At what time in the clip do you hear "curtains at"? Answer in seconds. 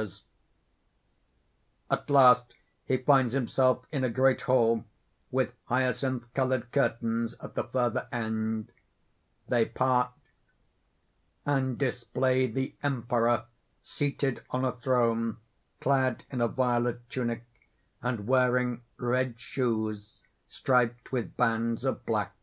6.72-7.54